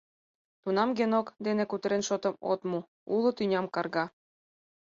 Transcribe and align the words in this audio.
Тунам 0.61 0.89
Генок 0.97 1.27
дене 1.45 1.63
кутырен 1.67 2.03
шотым 2.09 2.33
от 2.51 2.61
му: 2.69 2.79
уло 3.15 3.29
тӱням 3.37 3.65
карга. 3.75 4.05